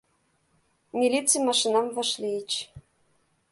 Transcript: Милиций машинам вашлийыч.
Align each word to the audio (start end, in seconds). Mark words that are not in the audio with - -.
Милиций 0.99 1.41
машинам 1.47 1.85
вашлийыч. 1.95 2.51